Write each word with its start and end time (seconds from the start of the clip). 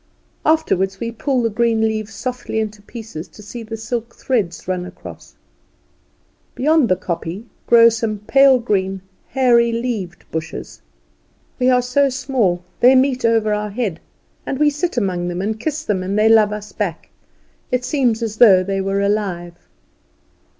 Afterward 0.47 0.97
we 0.99 1.11
pull 1.11 1.43
the 1.43 1.49
green 1.51 1.81
leaves 1.81 2.11
softly 2.15 2.59
into 2.59 2.81
pieces 2.81 3.27
to 3.27 3.43
see 3.43 3.61
the 3.61 3.77
silk 3.77 4.15
threads 4.15 4.67
run 4.67 4.83
across. 4.83 5.35
Beyond 6.55 6.89
the 6.89 6.95
kopje 6.95 7.45
grow 7.67 7.87
some 7.89 8.17
pale 8.17 8.57
green, 8.57 9.01
hairy 9.27 9.71
leaved 9.71 10.25
bushes. 10.31 10.81
We 11.59 11.69
are 11.69 11.83
so 11.83 12.09
small, 12.09 12.63
they 12.79 12.95
meet 12.95 13.23
over 13.25 13.53
our 13.53 13.69
head, 13.69 13.99
and 14.43 14.57
we 14.57 14.71
sit 14.71 14.97
among 14.97 15.27
them, 15.27 15.39
and 15.39 15.59
kiss 15.59 15.83
them, 15.83 16.01
and 16.01 16.17
they 16.17 16.29
love 16.29 16.51
us 16.51 16.71
back; 16.71 17.09
it 17.71 17.85
seems 17.85 18.23
as 18.23 18.37
though 18.37 18.63
they 18.63 18.81
were 18.81 19.01
alive. 19.01 19.53